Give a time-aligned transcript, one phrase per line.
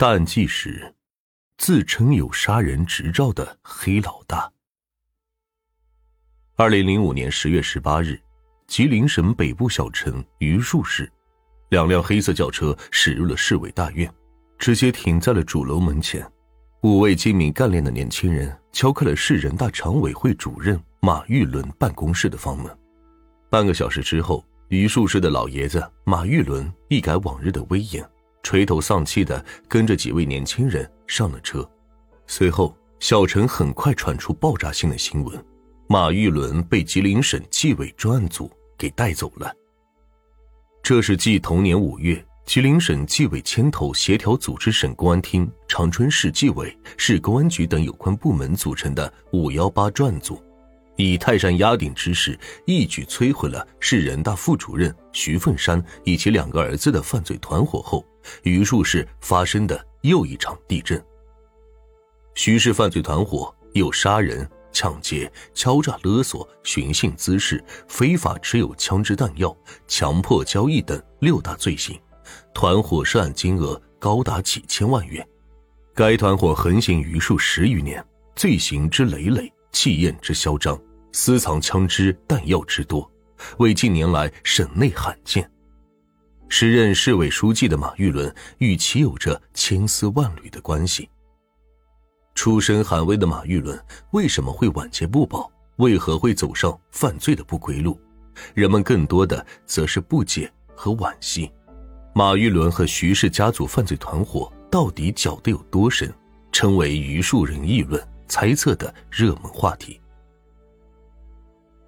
[0.00, 0.94] 淡季时：
[1.58, 4.50] 自称有杀人执照的黑老大。
[6.56, 8.18] 二零零五年十月十八日，
[8.66, 11.12] 吉林省北部小城榆树市，
[11.68, 14.10] 两辆黑色轿车驶入了市委大院，
[14.58, 16.26] 直接停在了主楼门前。
[16.80, 22.74] 五位精明干练的年轻人敲开了市人大常委会主任马玉伦办公室的房门。
[23.50, 28.02] 半个小时之后，榆树市的老爷子马玉伦一改往日的威严。
[28.42, 31.68] 垂头丧气的跟着几位年轻人上了车，
[32.26, 35.44] 随后小陈很快传出爆炸性的新闻：
[35.88, 39.52] 马玉伦被吉林省纪委专案组给带走了。
[40.82, 50.42] 这是继同年五月吉林省纪委牵头协调组织省公安厅、长春市纪委、市公安局等有关部门组成的“五幺八”专案组。
[50.96, 58.04] 以泰山压顶之势，一举摧毁了市人大副主任徐凤山以及两个儿子的犯罪团伙后，
[58.42, 61.02] 榆树市发生的又一场地震。
[62.34, 69.54] 徐氏犯罪团伙有杀人、抢劫、敲诈勒索、寻衅滋事、非法持有枪支弹药、
[69.88, 72.00] 强迫交易等六大罪行，
[72.54, 75.26] 团伙涉案金额高达几千万元。
[75.94, 78.02] 该团伙横行榆树十余年，
[78.36, 80.80] 罪行之累累，气焰之嚣张。
[81.12, 83.10] 私藏枪支弹药之多，
[83.58, 85.50] 为近年来省内罕见。
[86.52, 91.08] 时任市委书记的马玉伦与其有着千丝万缕的关系。
[92.34, 95.50] 出身寒微的马玉伦为什么会晚节不保？
[95.76, 97.98] 为何会走上犯罪的不归路？
[98.52, 101.50] 人们更多的则是不解和惋惜。
[102.14, 106.12] 马玉伦和徐氏家族犯罪团伙到底搅得有多深，
[106.50, 110.00] 成为榆树人议论猜测的热门话题。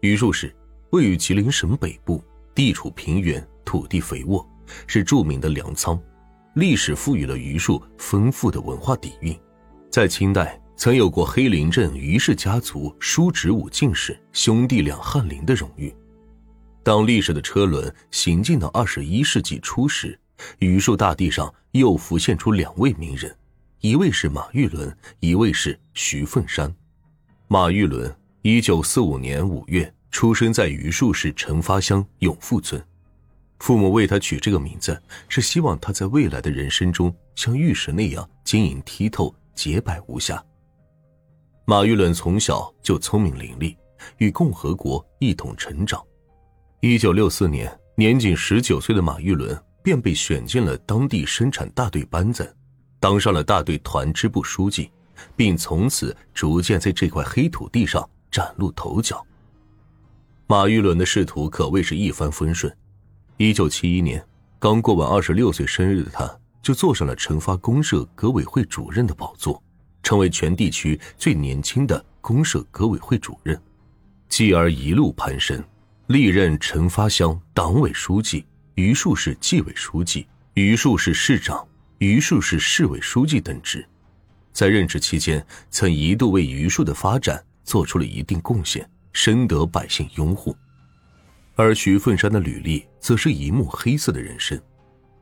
[0.00, 0.52] 榆树市
[0.90, 4.48] 位于吉林省北部，地处平原，土地肥沃，
[4.86, 6.00] 是著名的粮仓，
[6.54, 9.38] 历史赋予了榆树丰富的文化底蕴。
[9.90, 15.94] 在清代，曾有过黑林镇榆氏家族叔侄五进士，兄弟两翰林的荣誉。
[16.82, 20.18] 当历史的车轮行进到二十一世纪初时，
[20.60, 23.36] 榆树大地上又浮现出两位名人，
[23.80, 26.74] 一位是马玉伦，一位是徐凤山。
[27.48, 29.92] 马玉伦，一九四五年五月。
[30.08, 32.82] 出生在榆树市陈发乡永富村，
[33.58, 40.42] 父母为他取这个名字，是希望他在未来的人生中像玉石那样晶莹剔透、洁白无瑕。
[41.64, 43.76] 马玉伦从小就聪明伶俐，
[44.18, 46.00] 与共和国一同成长。
[46.80, 52.54] 一九六四年，年仅十九岁的马玉伦便被选进了当地生产大队班子，
[53.00, 54.90] 当上了大队团支部书记，
[55.34, 59.24] 并从此逐渐在这块黑土地上崭露头角。
[60.46, 62.72] 马玉伦的仕途可谓是一帆风顺。
[63.38, 64.24] 一九七一年，
[64.58, 66.26] 刚过完二十六岁生日的他，
[66.62, 69.62] 就坐上了成发公社革委会主任的宝座，
[70.02, 73.60] 成为全地区最年轻的公社革委会主任。
[74.30, 75.62] 继而一路攀升，
[76.06, 78.42] 历任成发乡党委书记、
[78.76, 81.62] 榆树市纪委书记、榆树市市长、
[81.98, 83.86] 榆树市市委书记等职。
[84.50, 88.88] 在任职期间，曾一度为榆树的发展做出了一定贡献。
[89.12, 90.54] 深得百姓拥护，
[91.56, 94.60] 而徐凤山的履历则是一幕黑色的人生。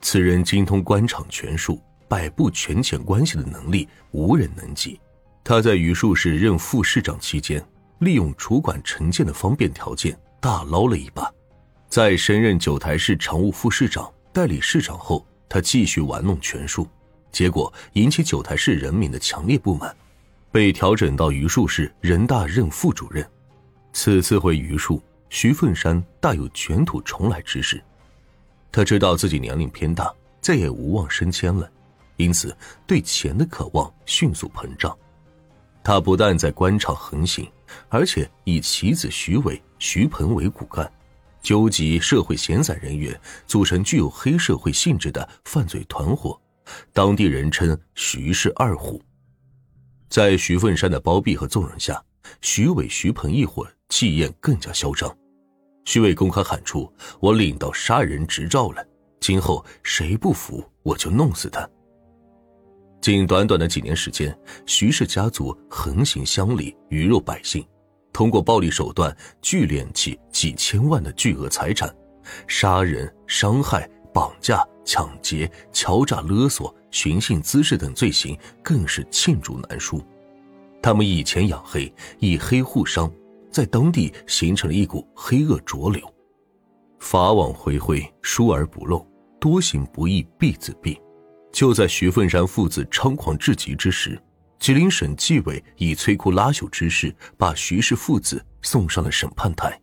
[0.00, 5.00] 此人精通官场权术、百步权钱关系的能力无人能及。
[5.42, 7.64] 他在榆树市任副市长期间，
[8.00, 11.32] 利用主管城建的方便条件大捞了一把。
[11.88, 16.86] 在升任九台市常务副市长、代理市长后，他继续玩弄权术，
[17.32, 19.96] 结果引起九台市人民的强烈不满，
[20.52, 23.26] 被调整到榆树市人大任副主任。
[23.94, 27.82] 此次回榆树，徐凤山大有卷土重来之势。
[28.70, 31.70] 他知道自己年龄偏大，再也无望升迁了，
[32.16, 32.56] 因此
[32.86, 34.96] 对钱的渴望迅速膨胀。
[35.82, 37.50] 他不但在官场横行，
[37.88, 40.90] 而且以其子徐伟、徐鹏为骨干，
[41.40, 46.38] 纠集社会闲散人员，组成具有黑社会性质的犯罪团伙，
[46.92, 49.02] 当地人称“徐氏二虎”。
[50.08, 52.02] 在徐凤山的包庇和纵容下，
[52.40, 53.66] 徐伟、徐鹏一伙。
[53.90, 55.10] 气焰更加嚣张，
[55.86, 58.86] 徐伟公开喊出：“我领到杀人执照了，
[59.18, 61.66] 今后谁不服，我就弄死他。”
[63.00, 67.66] 仅短短的几年时间，徐氏家族横行乡里，鱼肉百姓，
[68.12, 71.90] 通过暴力手段聚敛起几千万的巨额财产，
[72.46, 80.02] 杀人、伤害、绑架、抢劫、敲诈勒索、寻衅滋事等罪行更是罄竹难书。
[80.82, 83.10] 他们以钱养黑，以黑护商。
[83.50, 86.06] 在当地形成了一股黑恶浊流，
[87.00, 89.04] 法网恢恢，疏而不漏，
[89.40, 90.96] 多行不义必自毙。
[91.50, 94.20] 就在徐凤山父子猖狂至极之时，
[94.60, 99.80] 吉林省纪委以摧枯拉朽之势把徐氏父子送上了审判台。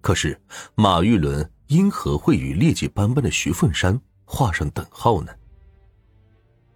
[0.00, 0.38] 可是，
[0.74, 5.32] 马玉伦因何会与劣迹斑斑的徐凤山画上等号呢？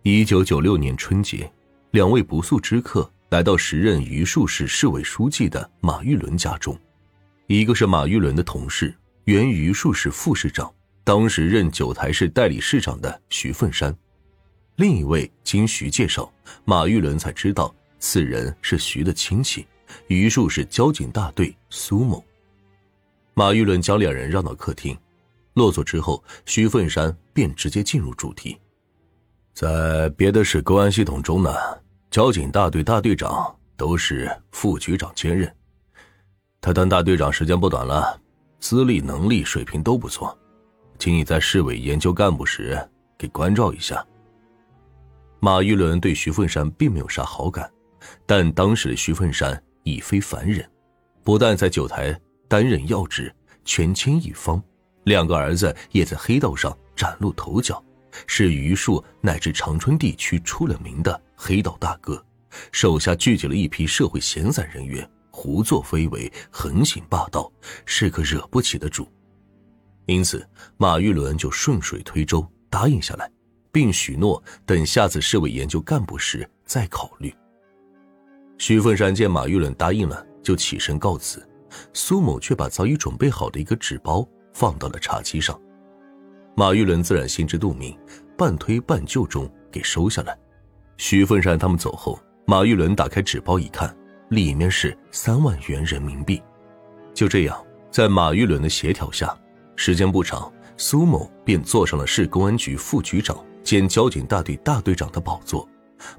[0.04, 1.48] 一九九六年春节，
[1.92, 6.76] 两位不速之客来到时任榆树市市委书记的马玉伦家中，
[7.46, 8.92] 一个是马玉伦的同事，
[9.26, 10.68] 原榆树市副市长。
[11.04, 13.96] 当时任九台市代理市长的徐凤山，
[14.74, 16.32] 另一位经徐介绍，
[16.64, 19.64] 马玉伦才知道此人是徐的亲戚，
[20.08, 22.24] 榆树市交警大队苏某。
[23.34, 24.98] 马玉伦将两人让到客厅，
[25.54, 28.58] 落座之后，徐凤山便直接进入主题。
[29.54, 31.50] 在别的市公安系统中呢，
[32.10, 35.54] 交警大队大队长都是副局长兼任。
[36.60, 38.18] 他当大队长时间不短了，
[38.60, 40.36] 资历、能力、水平都不错。
[40.98, 42.78] 请你在市委研究干部时
[43.18, 44.04] 给关照一下。
[45.40, 47.68] 马玉伦对徐凤山并没有啥好感，
[48.24, 50.64] 但当时的徐凤山已非凡人，
[51.24, 52.16] 不但在九台
[52.46, 53.34] 担任要职，
[53.64, 54.62] 权倾一方，
[55.02, 57.84] 两个儿子也在黑道上崭露头角，
[58.26, 62.24] 是榆树乃至长春地区出了名的黑道大哥，
[62.70, 67.50] 手下聚集了一批社会闲散人员，胡作非为，横行霸道，
[67.86, 69.06] 是个惹不起的主。
[70.06, 73.30] 因此，马玉伦就顺水推舟答应下来，
[73.70, 77.32] 并许诺等下次市委研究干部时再考虑。
[78.58, 81.48] 徐凤山见马玉伦答应了，就起身告辞。
[81.94, 85.58] 苏某却把早已准备好的一个纸包放到了茶几上，
[86.62, 87.92] 马玉伦自然心知肚明，
[88.38, 90.38] 半推半就中给收下来。
[90.96, 92.16] 徐凤山他们走后，
[92.46, 93.92] 马玉伦打开纸包一看，
[94.28, 96.40] 里面是三万元人民币。
[97.12, 99.36] 就这样，在马玉伦的协调下。
[99.74, 105.68] 时间不长，苏某便坐上了市公安局副局长兼交警大队大队长的宝座，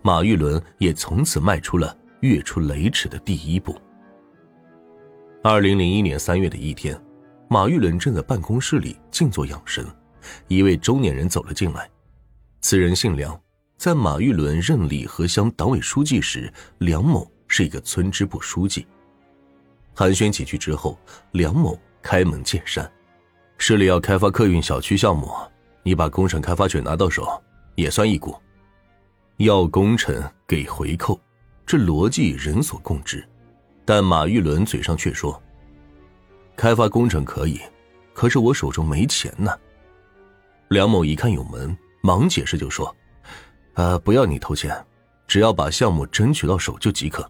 [0.01, 3.73] 马玉伦也从此迈出了跃出雷池的第一步。
[5.41, 7.01] 二零零一年三月的一天，
[7.47, 9.87] 马玉伦正在办公室里静坐养神，
[10.47, 11.89] 一位中年人走了进来。
[12.61, 13.39] 此人姓梁，
[13.77, 18.87] 在马玉伦任李河乡党委书记时，梁某是一个村支部书记。
[19.93, 20.97] 寒暄几句之后，
[21.31, 22.89] 梁某开门见山。
[23.57, 25.31] 市里要开发客运小区项目，
[25.83, 27.41] 你把工程开发权拿到手，
[27.75, 28.35] 也算一股。
[29.37, 31.19] 要工程给回扣，
[31.65, 33.27] 这逻辑人所共知。
[33.85, 35.41] 但马玉伦嘴上却说
[36.55, 37.59] ：“开发工程可以，
[38.13, 39.51] 可是我手中没钱呢。”
[40.73, 42.93] 梁某一看有门，忙解释就说
[43.75, 44.75] ：“呃，不要你投钱，
[45.27, 47.29] 只要把项目争取到手就即可。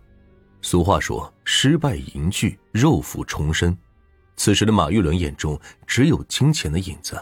[0.62, 3.78] 俗话说，失败迎聚，肉腐重生。”
[4.38, 7.22] 此时的马玉伦眼中只有金钱的影子，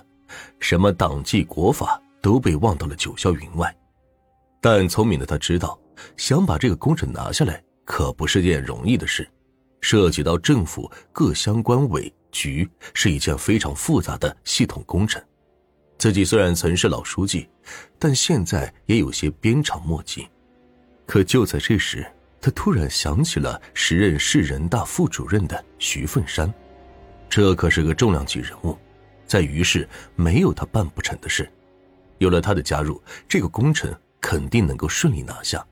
[0.60, 3.76] 什么党纪国法都被忘到了九霄云外。
[4.62, 5.78] 但聪明的他知道，
[6.18, 9.28] 想把这个工程拿下来可不是件容易的事，
[9.82, 15.20] 涉及到政府各相关委局，是一件非常复杂的系统工程。
[16.02, 17.48] 自己虽然曾是老书记，
[18.00, 20.28] 但现在也有些鞭长莫及。
[21.06, 22.04] 可就在这时，
[22.42, 26.52] 他突然想起了时任市人大副主任的徐凤山。
[27.30, 28.76] 这可是个重量级人物，
[29.28, 31.48] 在于市没有他办不成的事。
[32.18, 33.00] 有了他的加入，
[33.30, 35.64] 这个工程肯定能够顺利拿下。